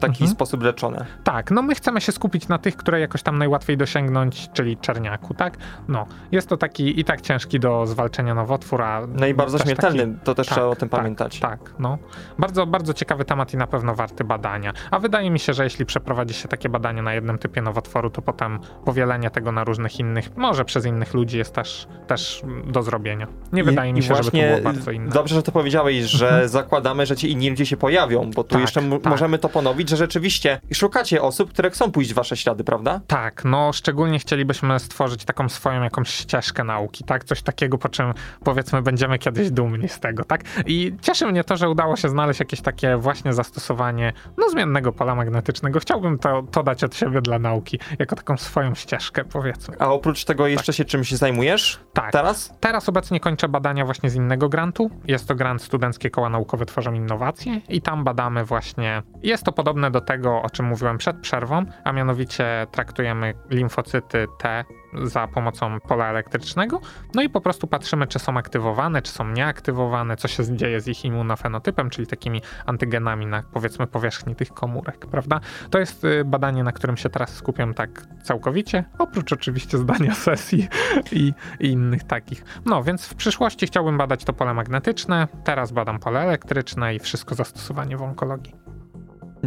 Taki 0.00 0.12
Mhm. 0.22 0.30
sposób 0.30 0.62
leczone. 0.62 1.06
Tak, 1.24 1.50
no 1.50 1.62
my 1.62 1.74
chcemy 1.74 2.00
się 2.00 2.12
skupić 2.12 2.48
na 2.48 2.58
tych, 2.58 2.76
które 2.76 3.00
jakoś 3.00 3.22
tam 3.22 3.38
najłatwiej 3.38 3.76
dosięgnąć, 3.76 4.48
czyli 4.52 4.76
czerniaku, 4.76 5.34
tak? 5.34 5.56
No, 5.88 6.06
jest 6.32 6.48
to 6.48 6.56
taki 6.56 7.00
i 7.00 7.04
tak 7.04 7.20
ciężki 7.20 7.60
do 7.60 7.86
zwalczenia 7.86 8.34
nowotwór, 8.34 8.82
a 8.82 9.00
No 9.14 9.26
i 9.26 9.34
bardzo 9.34 9.58
śmiertelny, 9.58 10.06
taki- 10.06 10.24
to 10.24 10.34
też 10.34 10.46
tak, 10.46 10.54
trzeba 10.54 10.66
o 10.66 10.76
tym 10.76 10.88
tak, 10.88 11.00
pamiętać. 11.00 11.40
Tak, 11.40 11.58
no. 11.78 11.98
Bardzo, 12.38 12.66
bardzo 12.66 12.94
ciekawy 12.94 13.24
temat 13.24 13.54
i 13.54 13.56
na 13.56 13.66
pewno 13.66 13.94
warty 13.94 14.24
badania. 14.24 14.72
A 14.90 14.98
wydaje 14.98 15.30
mi 15.30 15.38
się, 15.38 15.54
że 15.54 15.64
jeśli 15.64 15.86
przeprowadzi 15.86 16.34
się 16.34 16.48
takie 16.48 16.68
badanie 16.68 17.02
na 17.02 17.14
jednym 17.14 17.38
typie 17.38 17.62
nowotworu, 17.62 18.10
to 18.10 18.22
potem 18.22 18.58
powielenie 18.84 19.30
tego 19.30 19.52
na 19.52 19.64
różnych 19.64 20.00
innych, 20.00 20.36
może 20.36 20.64
przez 20.64 20.86
innych 20.86 21.14
ludzi 21.14 21.38
jest 21.38 21.52
też, 21.54 21.86
też 22.06 22.42
do 22.66 22.82
zrobienia. 22.82 23.26
Nie 23.52 23.62
I- 23.62 23.64
wydaje 23.64 23.92
mi 23.92 24.02
się, 24.02 24.14
żeby 24.14 24.30
to 24.30 24.36
było 24.36 24.60
bardzo 24.60 24.90
inne. 24.90 25.10
Dobrze, 25.10 25.34
że 25.34 25.42
to 25.42 25.52
powiedziałeś, 25.52 25.96
że 26.04 26.48
zakładamy, 26.48 27.06
że 27.06 27.16
ci 27.16 27.32
inni 27.32 27.50
ludzie 27.50 27.66
się 27.66 27.76
pojawią, 27.76 28.30
bo 28.34 28.44
tu 28.44 28.50
Tak, 28.50 28.60
jeszcze 28.60 28.82
tak. 28.90 29.04
możemy 29.04 29.38
to 29.38 29.48
ponowić, 29.48 29.85
że 29.88 29.96
rzeczywiście 29.96 30.60
szukacie 30.72 31.22
osób, 31.22 31.50
które 31.50 31.70
chcą 31.70 31.92
pójść 31.92 32.12
w 32.12 32.14
wasze 32.14 32.36
ślady, 32.36 32.64
prawda? 32.64 33.00
Tak, 33.06 33.44
no 33.44 33.72
szczególnie 33.72 34.18
chcielibyśmy 34.18 34.78
stworzyć 34.78 35.24
taką 35.24 35.48
swoją 35.48 35.82
jakąś 35.82 36.08
ścieżkę 36.08 36.64
nauki, 36.64 37.04
tak? 37.04 37.24
Coś 37.24 37.42
takiego, 37.42 37.78
po 37.78 37.88
czym 37.88 38.14
powiedzmy 38.44 38.82
będziemy 38.82 39.18
kiedyś 39.18 39.50
dumni 39.50 39.88
z 39.88 40.00
tego, 40.00 40.24
tak? 40.24 40.44
I 40.66 40.92
cieszy 41.00 41.26
mnie 41.26 41.44
to, 41.44 41.56
że 41.56 41.70
udało 41.70 41.96
się 41.96 42.08
znaleźć 42.08 42.40
jakieś 42.40 42.60
takie 42.60 42.96
właśnie 42.96 43.32
zastosowanie 43.32 44.12
no 44.36 44.50
zmiennego 44.50 44.92
pola 44.92 45.14
magnetycznego. 45.14 45.80
Chciałbym 45.80 46.18
to, 46.18 46.42
to 46.42 46.62
dać 46.62 46.84
od 46.84 46.94
siebie 46.96 47.20
dla 47.20 47.38
nauki, 47.38 47.78
jako 47.98 48.16
taką 48.16 48.36
swoją 48.36 48.74
ścieżkę, 48.74 49.24
powiedzmy. 49.24 49.76
A 49.78 49.92
oprócz 49.92 50.24
tego 50.24 50.46
jeszcze 50.46 50.72
się 50.72 50.84
czymś 50.84 51.12
zajmujesz? 51.12 51.80
Tak. 51.92 52.12
Teraz? 52.12 52.54
Teraz 52.60 52.88
obecnie 52.88 53.20
kończę 53.20 53.48
badania 53.48 53.84
właśnie 53.84 54.10
z 54.10 54.14
innego 54.14 54.48
grantu. 54.48 54.90
Jest 55.04 55.28
to 55.28 55.34
grant 55.34 55.62
Studenckie 55.62 56.10
Koła 56.10 56.28
Naukowe 56.28 56.66
Tworzą 56.66 56.92
Innowacje 56.92 57.60
i 57.68 57.82
tam 57.82 58.04
badamy 58.04 58.44
właśnie, 58.44 59.02
jest 59.22 59.44
to 59.44 59.52
podobne 59.52 59.75
do 59.90 60.00
tego, 60.00 60.42
o 60.42 60.50
czym 60.50 60.66
mówiłem 60.66 60.98
przed 60.98 61.16
przerwą, 61.16 61.64
a 61.84 61.92
mianowicie 61.92 62.66
traktujemy 62.70 63.34
limfocyty 63.50 64.26
T 64.38 64.64
za 65.02 65.28
pomocą 65.28 65.80
pola 65.80 66.10
elektrycznego, 66.10 66.80
no 67.14 67.22
i 67.22 67.28
po 67.28 67.40
prostu 67.40 67.66
patrzymy, 67.66 68.06
czy 68.06 68.18
są 68.18 68.36
aktywowane, 68.36 69.02
czy 69.02 69.12
są 69.12 69.28
nieaktywowane, 69.28 70.16
co 70.16 70.28
się 70.28 70.56
dzieje 70.56 70.80
z 70.80 70.88
ich 70.88 71.04
immunofenotypem, 71.04 71.90
czyli 71.90 72.06
takimi 72.06 72.42
antygenami 72.66 73.26
na 73.26 73.42
powiedzmy 73.52 73.86
powierzchni 73.86 74.36
tych 74.36 74.48
komórek, 74.48 75.06
prawda? 75.06 75.40
To 75.70 75.78
jest 75.78 76.04
y, 76.04 76.24
badanie, 76.24 76.64
na 76.64 76.72
którym 76.72 76.96
się 76.96 77.08
teraz 77.08 77.34
skupiam 77.34 77.74
tak 77.74 78.06
całkowicie, 78.22 78.84
oprócz 78.98 79.32
oczywiście 79.32 79.78
zdania 79.78 80.14
sesji 80.28 80.68
i, 81.12 81.32
i 81.60 81.66
innych 81.66 82.04
takich. 82.04 82.44
No 82.64 82.82
więc 82.82 83.06
w 83.06 83.14
przyszłości 83.14 83.66
chciałbym 83.66 83.98
badać 83.98 84.24
to 84.24 84.32
pole 84.32 84.54
magnetyczne, 84.54 85.28
teraz 85.44 85.72
badam 85.72 85.98
pole 85.98 86.20
elektryczne 86.20 86.94
i 86.94 86.98
wszystko 86.98 87.34
zastosowanie 87.34 87.96
w 87.96 88.02
onkologii. 88.02 88.65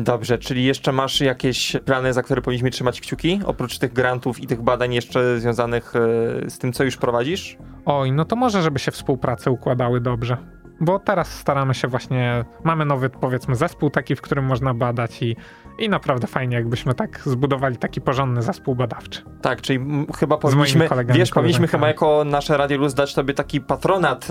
Dobrze, 0.03 0.37
czyli 0.37 0.65
jeszcze 0.65 0.91
masz 0.91 1.21
jakieś 1.21 1.77
plany, 1.85 2.13
za 2.13 2.23
które 2.23 2.41
powinniśmy 2.41 2.69
trzymać 2.69 3.01
kciuki? 3.01 3.39
Oprócz 3.45 3.77
tych 3.77 3.93
grantów 3.93 4.39
i 4.39 4.47
tych 4.47 4.61
badań 4.61 4.93
jeszcze 4.93 5.39
związanych 5.39 5.93
e, 5.95 6.49
z 6.49 6.57
tym, 6.57 6.73
co 6.73 6.83
już 6.83 6.97
prowadzisz? 6.97 7.57
Oj, 7.85 8.11
no 8.11 8.25
to 8.25 8.35
może, 8.35 8.61
żeby 8.61 8.79
się 8.79 8.91
współprace 8.91 9.51
układały 9.51 10.01
dobrze. 10.01 10.37
Bo 10.81 10.99
teraz 10.99 11.31
staramy 11.39 11.73
się 11.73 11.87
właśnie, 11.87 12.45
mamy 12.63 12.85
nowy 12.85 13.09
powiedzmy 13.09 13.55
zespół 13.55 13.89
taki, 13.89 14.15
w 14.15 14.21
którym 14.21 14.45
można 14.45 14.73
badać 14.73 15.21
i, 15.21 15.35
i 15.79 15.89
naprawdę 15.89 16.27
fajnie 16.27 16.55
jakbyśmy 16.57 16.93
tak 16.93 17.21
zbudowali 17.25 17.77
taki 17.77 18.01
porządny 18.01 18.41
zespół 18.41 18.75
badawczy. 18.75 19.21
Tak, 19.41 19.61
czyli 19.61 19.79
m, 19.79 20.05
chyba 20.17 20.37
powinniśmy, 20.37 20.87
kolegami, 20.89 21.19
wiesz, 21.19 21.31
powinniśmy 21.31 21.67
koleżankami. 21.67 21.93
chyba 21.97 22.07
jako 22.07 22.29
nasze 22.31 22.57
Radio 22.57 22.77
Luz 22.77 22.93
dać 22.93 23.13
tobie 23.13 23.33
taki 23.33 23.61
patronat 23.61 24.27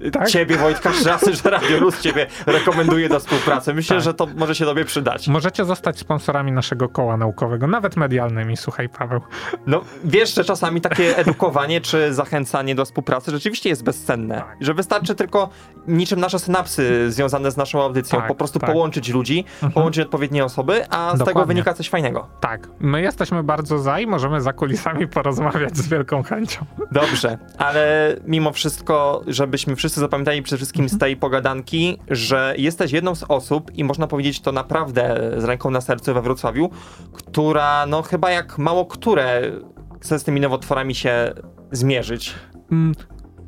y, 0.00 0.10
Tak? 0.10 0.28
ciebie, 0.28 0.56
Wojtka 0.56 0.92
Szrasy, 0.92 1.34
że 1.34 1.50
Radio 1.50 1.80
Luz 1.80 2.00
ciebie 2.00 2.26
rekomenduje 2.46 3.08
do 3.08 3.20
współpracy. 3.20 3.74
Myślę, 3.74 3.96
Tak. 3.96 4.04
że 4.04 4.14
to 4.14 4.26
może 4.36 4.54
się 4.54 4.64
tobie 4.64 4.84
przydać. 4.84 5.28
Możecie 5.28 5.64
zostać 5.64 5.98
sponsorami 5.98 6.52
naszego 6.52 6.88
koła 6.88 7.16
naukowego, 7.16 7.66
nawet 7.66 7.96
medialnymi, 7.96 8.56
słuchaj 8.56 8.88
Paweł. 8.88 9.20
No, 9.66 9.80
wiesz, 10.04 10.34
że 10.34 10.44
czasami 10.44 10.80
takie 10.80 11.16
edukowanie 11.16 11.80
czy 11.80 12.14
zachęcanie 12.14 12.74
do 12.74 12.84
współpracy 12.84 13.30
rzeczywiście 13.30 13.68
jest 13.68 13.84
bezcenne. 13.84 14.34
Tak. 14.34 14.56
Że 14.60 14.74
wystarczy 14.74 15.14
tylko 15.14 15.48
niczym 15.92 16.20
nasze 16.20 16.38
synapsy 16.38 17.12
związane 17.12 17.50
z 17.50 17.56
naszą 17.56 17.82
audycją, 17.82 18.18
Tak, 18.18 18.28
po 18.28 18.34
prostu 18.34 18.58
tak. 18.58 18.72
połączyć 18.72 19.08
ludzi, 19.08 19.44
połączyć 19.74 20.04
odpowiednie 20.04 20.44
osoby, 20.44 20.84
a 20.90 21.08
z 21.08 21.12
tego 21.12 21.24
Dokładnie. 21.24 21.46
wynika 21.54 21.74
coś 21.74 21.88
fajnego. 21.88 22.26
Tak, 22.40 22.68
my 22.80 23.02
jesteśmy 23.02 23.42
bardzo 23.42 23.78
za 23.78 24.00
i 24.00 24.06
możemy 24.06 24.40
za 24.40 24.52
kulisami 24.52 25.08
porozmawiać 25.08 25.76
z 25.76 25.88
wielką 25.88 26.22
chęcią. 26.22 26.64
Dobrze, 26.92 27.38
ale 27.58 28.16
mimo 28.26 28.52
wszystko, 28.52 29.22
żebyśmy 29.26 29.76
wszyscy 29.76 30.00
zapamiętali 30.00 30.42
przede 30.42 30.56
wszystkim 30.56 30.88
z 30.88 30.98
tej 30.98 31.16
pogadanki, 31.16 31.98
że 32.10 32.54
jesteś 32.58 32.92
jedną 32.92 33.14
z 33.14 33.24
osób 33.28 33.70
i 33.74 33.84
można 33.84 34.06
powiedzieć 34.06 34.40
to 34.40 34.52
naprawdę 34.52 35.32
z 35.36 35.44
ręką 35.44 35.70
na 35.70 35.80
sercu 35.80 36.14
we 36.14 36.22
Wrocławiu, 36.22 36.70
która 37.12 37.86
no 37.86 38.02
chyba 38.02 38.30
jak 38.30 38.58
mało 38.58 38.86
które 38.86 39.42
chce 40.00 40.18
z 40.18 40.24
tymi 40.24 40.40
nowotworami 40.40 40.94
się 40.94 41.32
zmierzyć. 41.72 42.34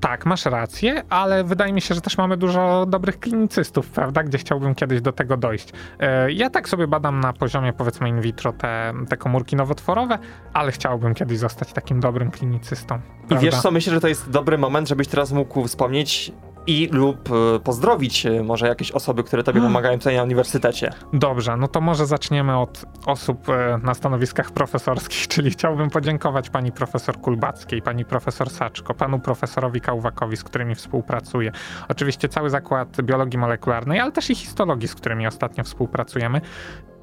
Tak, 0.04 0.26
masz 0.26 0.44
rację, 0.46 1.02
ale 1.10 1.44
wydaje 1.44 1.72
mi 1.72 1.80
się, 1.80 1.94
że 1.94 2.00
też 2.00 2.18
mamy 2.18 2.36
dużo 2.36 2.86
dobrych 2.88 3.20
klinicystów, 3.20 3.90
prawda? 3.90 4.22
Gdzie 4.22 4.38
chciałbym 4.38 4.74
kiedyś 4.74 5.00
do 5.00 5.12
tego 5.12 5.36
dojść. 5.36 5.72
E, 6.00 6.32
Ja 6.32 6.50
tak 6.50 6.68
sobie 6.68 6.86
badam 6.86 7.20
na 7.20 7.32
poziomie, 7.32 7.72
powiedzmy, 7.72 8.08
in 8.08 8.20
vitro 8.20 8.52
te, 8.52 8.92
te 9.08 9.16
komórki 9.16 9.56
nowotworowe, 9.56 10.18
ale 10.52 10.72
chciałbym 10.72 11.14
kiedyś 11.14 11.38
zostać 11.38 11.72
takim 11.72 12.00
dobrym 12.00 12.30
klinicystą. 12.30 12.94
I 12.96 13.00
prawda? 13.28 13.44
wiesz 13.44 13.60
co, 13.62 13.70
myślę, 13.70 13.92
że 13.92 14.00
to 14.00 14.08
jest 14.08 14.30
dobry 14.30 14.58
moment, 14.58 14.88
żebyś 14.88 15.08
teraz 15.08 15.32
mógł 15.32 15.66
wspomnieć 15.66 16.32
i 16.66 16.88
lub 16.92 17.30
e, 17.30 17.60
pozdrowić 17.60 18.26
e, 18.26 18.42
może 18.42 18.68
jakieś 18.68 18.92
osoby, 18.92 19.24
które 19.24 19.42
tobie 19.42 19.60
pomagają 19.60 19.98
tutaj 19.98 20.16
na 20.16 20.22
uniwersytecie. 20.22 20.90
Dobrze, 21.12 21.56
no 21.56 21.68
to 21.68 21.80
może 21.80 22.06
zaczniemy 22.06 22.58
od 22.58 22.84
osób 23.06 23.48
e, 23.48 23.78
na 23.82 23.94
stanowiskach 23.94 24.50
profesorskich, 24.50 25.28
czyli 25.34 25.50
chciałbym 25.50 25.90
podziękować 25.90 26.50
pani 26.50 26.72
profesor 26.72 27.20
Kulbackiej, 27.20 27.82
pani 27.82 28.04
profesor 28.04 28.50
Saczko, 28.50 28.94
panu 28.94 29.18
profesorowi 29.18 29.80
Kałwakowi, 29.80 30.36
z 30.36 30.44
którymi 30.44 30.74
współpracuję. 30.74 31.52
Oczywiście 31.88 32.28
cały 32.28 32.50
zakład 32.50 33.02
biologii 33.02 33.38
molekularnej, 33.38 34.00
ale 34.00 34.12
też 34.12 34.30
i 34.30 34.34
histologii, 34.34 34.88
z 34.88 34.94
którymi 34.94 35.26
ostatnio 35.26 35.64
współpracujemy. 35.64 36.40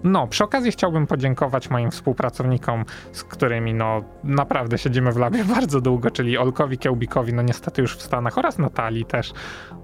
No, 0.04 0.28
przy 0.28 0.44
okazji 0.44 0.72
chciałbym 0.72 1.08
podziękować 1.08 1.70
moim 1.70 1.92
współpracownikom, 1.92 2.86
z 3.12 3.24
którymi 3.24 3.74
no 3.74 4.02
naprawdę 4.24 4.78
siedzimy 4.78 5.12
w 5.12 5.18
labie 5.18 5.44
bardzo 5.56 5.82
długo, 5.82 6.12
czyli 6.12 6.38
Olkowi 6.38 6.78
Kiełbikowi, 6.78 7.34
no 7.34 7.42
niestety 7.42 7.82
już 7.82 7.96
w 7.98 8.02
Stanach 8.02 8.38
oraz 8.38 8.58
Natalii 8.58 9.06
też. 9.06 9.32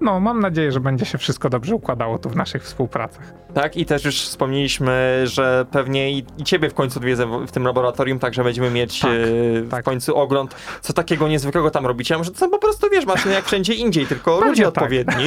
No, 0.00 0.20
mam 0.20 0.40
nadzieję, 0.40 0.72
że 0.72 0.80
będzie 0.80 1.04
się 1.06 1.18
wszystko 1.18 1.50
dobrze 1.50 1.74
układało 1.74 2.18
tu 2.18 2.30
w 2.30 2.36
naszych 2.36 2.62
współpracach. 2.62 3.34
Tak, 3.54 3.76
i 3.76 3.86
też 3.86 4.04
już 4.04 4.20
wspomnieliśmy, 4.22 5.20
że 5.24 5.66
pewnie 5.70 6.12
i, 6.12 6.24
i 6.38 6.44
ciebie 6.44 6.70
w 6.70 6.74
końcu 6.74 6.98
odwiedzę 6.98 7.26
w, 7.26 7.46
w 7.46 7.50
tym 7.50 7.64
laboratorium, 7.64 8.18
także 8.18 8.44
będziemy 8.44 8.70
mieć 8.70 9.00
Tak, 9.00 9.10
w 9.12 9.68
tak. 9.70 9.84
końcu 9.84 10.16
ogląd, 10.16 10.54
co 10.80 10.92
takiego 10.92 11.28
niezwykłego 11.28 11.70
tam 11.70 11.86
robicie. 11.86 12.14
A 12.14 12.18
może 12.18 12.30
to 12.30 12.38
są 12.38 12.50
po 12.50 12.58
prostu, 12.58 12.86
wiesz, 12.92 13.06
maszyny 13.06 13.34
jak 13.34 13.44
wszędzie 13.44 13.74
indziej, 13.74 14.06
tylko 14.06 14.32
Pewnie 14.36 14.48
ludzie 14.50 14.62
tak. 14.62 14.68
odpowiedni. 14.74 15.24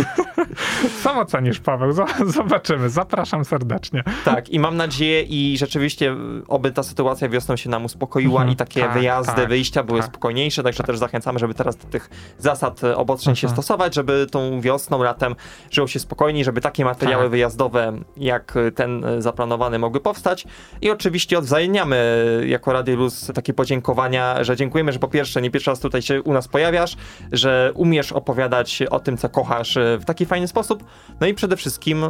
Sam 1.04 1.18
ocenisz, 1.18 1.60
Paweł. 1.60 1.92
Z- 1.92 2.34
Zobaczymy. 2.36 2.90
Zapraszam 2.90 3.46
serdecznie. 3.46 4.04
Tak, 4.26 4.50
i 4.50 4.60
mam 4.60 4.78
nadzieję 4.82 5.22
i 5.22 5.58
rzeczywiście 5.58 6.16
oby 6.48 6.72
ta 6.72 6.84
sytuacja 6.84 7.30
wiosną 7.30 7.56
się 7.56 7.70
nam 7.70 7.86
uspokoiła 7.86 8.42
Mhm, 8.42 8.54
i 8.54 8.56
takie 8.56 8.82
tak, 8.82 8.94
wyjazdy, 8.94 9.34
tak, 9.36 9.50
wyjścia 9.50 9.84
były 9.84 10.00
tak. 10.00 10.10
spokojniejsze, 10.10 10.64
także 10.64 10.84
też 10.84 10.98
zachęcamy, 10.98 11.40
żeby 11.40 11.54
teraz 11.54 11.76
do 11.78 11.88
tych 11.88 12.10
zasad 12.38 12.84
e, 12.84 12.98
obostrzeń 12.98 13.36
się 13.36 13.48
Mhm. 13.48 13.56
stosować, 13.64 13.96
żeby 13.96 14.28
tą 14.32 14.62
wiosną, 14.62 15.04
latem 15.04 15.36
żyło 15.72 15.88
się 15.88 16.00
spokojniej, 16.00 16.44
żeby 16.44 16.62
takie 16.62 16.86
materiały 16.86 17.24
Tak. 17.24 17.32
wyjazdowe 17.32 17.94
jak 18.18 18.58
e, 18.58 18.72
ten 18.72 19.06
zaplanowany 19.20 19.80
mogły 19.80 20.00
powstać 20.00 20.46
i 20.82 20.90
oczywiście 20.90 21.38
odwzajemniamy 21.38 22.44
jako 22.48 22.74
Radio 22.74 22.96
Luz 22.96 23.32
takie 23.36 23.54
podziękowania, 23.54 24.44
że 24.44 24.56
dziękujemy, 24.56 24.92
że 24.92 25.00
po 25.00 25.08
pierwsze 25.08 25.42
nie 25.42 25.52
pierwszy 25.52 25.70
raz 25.70 25.80
tutaj 25.80 26.02
się 26.02 26.22
u 26.22 26.34
nas 26.34 26.48
pojawiasz, 26.48 26.96
że 27.32 27.72
umiesz 27.76 28.12
opowiadać 28.12 28.82
o 28.90 29.00
tym, 29.00 29.18
co 29.18 29.30
kochasz 29.30 29.78
w 30.00 30.06
taki 30.06 30.26
fajny 30.26 30.48
sposób, 30.48 30.84
no 31.22 31.28
i 31.28 31.34
przede 31.34 31.58
wszystkim 31.58 32.06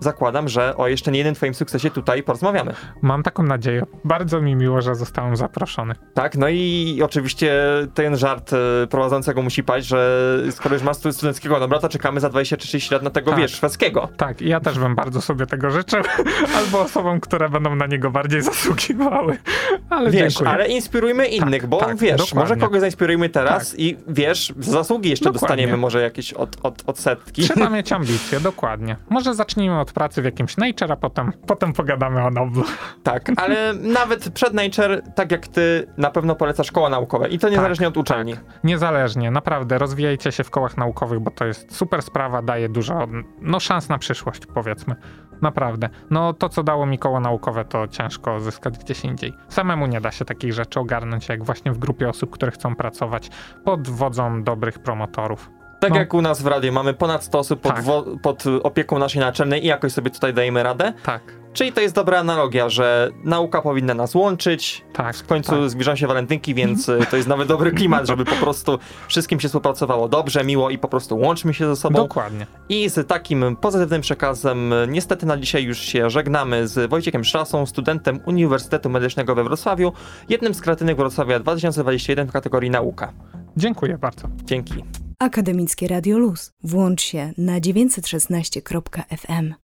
zakładam, 0.00 0.48
że 0.48 0.76
o 0.76 0.88
jeszcze 0.88 1.10
nie 1.12 1.18
jednym 1.18 1.34
twoim 1.34 1.54
sukcesie 1.54 1.90
tutaj 1.90 2.22
porozmawiamy. 2.22 2.74
Mam 3.02 3.22
taką 3.22 3.42
nadzieję. 3.42 3.82
Bardzo 4.04 4.40
mi 4.40 4.56
miło, 4.56 4.80
że 4.82 4.94
zostałem 4.94 5.36
zaproszony. 5.36 5.94
Tak, 6.14 6.36
no 6.36 6.48
i 6.48 7.00
oczywiście 7.04 7.62
ten 7.94 8.16
żart 8.16 8.52
e, 8.52 8.86
prowadzącego 8.86 9.42
musi 9.42 9.64
paść, 9.64 9.86
że 9.86 10.20
skoro 10.50 10.74
już 10.74 10.82
masz 10.84 10.96
stu- 10.96 11.12
studenckiego 11.12 11.60
dobra, 11.60 11.78
to 11.78 11.88
czekamy 11.88 12.20
za 12.20 12.28
20 12.28 12.56
czy 12.56 12.66
30 12.68 12.94
lat 12.94 13.02
na 13.02 13.10
tego, 13.10 13.30
Tak. 13.30 13.40
wiesz, 13.40 13.52
szwedzkiego. 13.52 14.08
Tak, 14.16 14.42
i 14.42 14.48
ja 14.48 14.60
też 14.60 14.78
bym 14.78 14.94
bardzo 14.94 15.20
sobie 15.20 15.46
tego 15.46 15.70
życzył. 15.70 16.02
Albo 16.58 16.80
osobom, 16.80 17.20
które 17.20 17.48
będą 17.48 17.74
na 17.76 17.86
niego 17.86 18.10
bardziej 18.10 18.42
zasługiwały. 18.50 19.36
Ale 19.90 20.10
Wiesz, 20.10 20.32
dziękuję. 20.34 20.50
ale 20.50 20.68
inspirujmy 20.68 21.26
innych, 21.26 21.66
bo 21.66 21.76
tak, 21.76 21.96
wiesz, 21.96 22.16
dokładnie. 22.16 22.40
może 22.40 22.56
kogoś 22.56 22.80
zainspirujmy 22.80 23.28
teraz 23.28 23.70
Tak. 23.70 23.80
i 23.80 23.96
wiesz, 24.08 24.52
za 24.58 24.72
zasługi 24.72 25.10
jeszcze 25.10 25.24
Dokładnie. 25.24 25.40
dostaniemy 25.48 25.76
może 25.76 26.02
jakieś 26.02 26.32
od, 26.32 26.56
od, 26.62 26.82
odsetki. 26.86 27.42
Trzeba 27.42 27.70
mieć 27.76 27.92
ambicje, 27.92 28.40
dokładnie. 28.40 28.96
Może 29.10 29.34
zacznijmy 29.34 29.80
od 29.80 29.89
pracy 29.92 30.22
w 30.22 30.24
jakimś 30.24 30.56
Nature, 30.56 30.92
a 30.92 30.96
potem, 30.96 31.32
potem 31.46 31.72
pogadamy 31.72 32.24
o 32.24 32.30
Noblu. 32.30 32.64
Tak, 33.02 33.30
ale 33.36 33.74
nawet 33.74 34.30
przed 34.30 34.54
Nature, 34.54 35.02
tak 35.14 35.32
jak 35.32 35.48
ty, 35.48 35.86
na 35.96 36.10
pewno 36.10 36.34
polecasz 36.34 36.66
szkoła 36.66 36.88
naukowe 36.88 37.28
i 37.28 37.38
to 37.38 37.48
niezależnie 37.48 37.88
od 37.88 37.96
uczelni. 37.96 38.34
Niezależnie, 38.64 39.30
naprawdę, 39.30 39.78
rozwijajcie 39.78 40.32
się 40.32 40.44
w 40.44 40.50
kołach 40.50 40.76
naukowych, 40.76 41.20
bo 41.20 41.30
to 41.30 41.44
jest 41.44 41.76
super 41.76 42.02
sprawa, 42.02 42.42
daje 42.42 42.68
dużo, 42.68 43.08
no 43.40 43.60
szans 43.60 43.88
na 43.88 43.98
przyszłość, 43.98 44.46
powiedzmy. 44.54 44.96
Naprawdę. 45.42 45.88
No 46.10 46.32
to, 46.32 46.48
co 46.48 46.62
dało 46.62 46.86
mi 46.86 46.98
koło 46.98 47.20
naukowe, 47.20 47.64
to 47.64 47.88
ciężko 47.88 48.40
zyskać 48.40 48.78
gdzieś 48.78 49.04
indziej. 49.04 49.32
Samemu 49.48 49.86
nie 49.86 50.00
da 50.00 50.10
się 50.10 50.24
takich 50.24 50.52
rzeczy 50.52 50.80
ogarnąć, 50.80 51.28
jak 51.28 51.44
właśnie 51.44 51.72
w 51.72 51.78
grupie 51.78 52.08
osób, 52.08 52.30
które 52.30 52.52
chcą 52.52 52.76
pracować 52.76 53.30
pod 53.64 53.88
wodzą 53.88 54.42
dobrych 54.42 54.78
promotorów. 54.78 55.50
Tak 55.80 55.90
No. 55.90 55.96
jak 55.96 56.14
u 56.14 56.22
nas 56.22 56.42
w 56.42 56.46
radiu 56.46 56.72
mamy 56.72 56.94
ponad 56.94 57.24
100 57.24 57.38
osób 57.38 57.60
pod, 57.60 57.74
Tak. 57.74 57.84
wo- 57.84 58.04
pod 58.22 58.44
opieką 58.62 58.98
naszej 58.98 59.20
naczelnej 59.20 59.64
i 59.64 59.66
jakoś 59.66 59.92
sobie 59.92 60.10
tutaj 60.10 60.34
dajemy 60.34 60.62
radę. 60.62 60.92
Tak, 61.04 61.22
Czyli 61.52 61.72
to 61.72 61.80
jest 61.80 61.94
dobra 61.94 62.18
analogia, 62.18 62.68
że 62.68 63.10
nauka 63.24 63.62
powinna 63.62 63.94
nas 63.94 64.14
łączyć. 64.14 64.84
tak. 64.92 65.16
W 65.16 65.26
końcu 65.26 65.50
tak. 65.60 65.70
zbliżają 65.70 65.96
się 65.96 66.06
walentynki, 66.06 66.54
więc 66.54 66.88
y, 66.88 66.98
to 67.10 67.16
jest 67.16 67.28
nawet 67.28 67.48
dobry 67.48 67.72
klimat, 67.72 68.06
żeby 68.06 68.24
po 68.24 68.34
prostu 68.36 68.78
wszystkim 69.08 69.40
się 69.40 69.48
współpracowało 69.48 70.08
dobrze, 70.08 70.44
miło 70.44 70.70
i 70.70 70.78
po 70.78 70.88
prostu 70.88 71.18
łączmy 71.18 71.54
się 71.54 71.66
ze 71.66 71.76
sobą. 71.76 71.94
Dokładnie. 71.98 72.46
I 72.68 72.88
z 72.88 73.08
takim 73.08 73.56
pozytywnym 73.56 74.00
przekazem 74.00 74.72
y, 74.72 74.86
niestety 74.88 75.26
na 75.26 75.36
dzisiaj 75.36 75.64
już 75.64 75.78
się 75.78 76.10
żegnamy 76.10 76.68
z 76.68 76.90
Wojciekiem 76.90 77.24
Szrasą, 77.24 77.66
studentem 77.66 78.20
Uniwersytetu 78.26 78.90
Medycznego 78.90 79.34
we 79.34 79.44
Wrocławiu, 79.44 79.92
jednym 80.28 80.54
z 80.54 80.60
kreatywnych 80.60 80.96
Wrocławia 80.96 81.38
2021 81.40 82.28
w 82.28 82.32
kategorii 82.32 82.70
nauka. 82.70 83.12
Dziękuję 83.56 83.98
bardzo. 83.98 84.28
Dzięki. 84.44 84.74
Akademickie 85.18 85.88
Radio 85.88 86.18
Luz. 86.18 86.52
Włącz 86.62 87.02
się 87.02 87.32
na 87.38 87.60
916.fm. 87.60 89.54